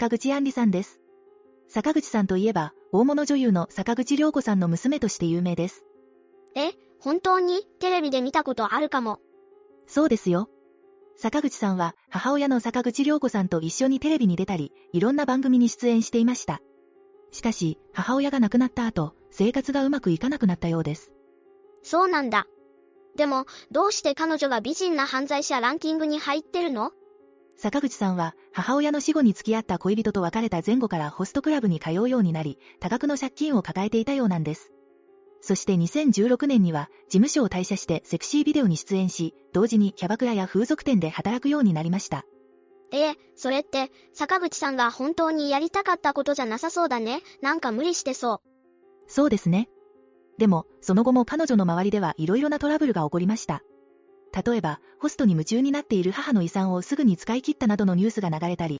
[0.00, 0.98] 坂口杏里さんです。
[1.68, 5.84] 坂口さんといえば、大物女優の坂口良子さんの娘として有名です。
[6.54, 7.64] え、本当に？
[7.80, 9.20] テレビで見たことあるかも。
[9.86, 10.48] そうですよ。
[11.18, 16.62] 坂口さんは母親の坂口良子さんと一緒にテレビに出たり、いろんな番組に出演していました。
[17.30, 21.12] しかし、母親が亡くなった後、生活がうまくいかなくなったようです。
[21.82, 22.46] そうなんだ。
[23.16, 26.92] でも、どうして彼女が美人な犯罪者ランキングに入ってるの？
[27.60, 34.72] 坂口さんは、母親の死後に付き合った恋人と別れた前後からホストクラブに通うようになり、多額の借金を抱えていたようなんです。
[35.42, 42.24] そして2016年には、事務所を退社してセクシービデオに出演し、同時にキャバクラや風俗店で働くようになりました。
[42.92, 47.20] ええ、それって、坂口さんが本当にやりたかったことじゃなさそうだね。
[47.42, 48.40] なんか無理してそう。
[49.06, 49.68] そうですね。
[50.38, 53.60] でも、その後も彼女の周りでは色々なトラブルが起こりました。
[54.32, 58.78] 例えば、ホストに夢中になっている母の遺産をすぐに使い切ったなどのニュースが流れたり、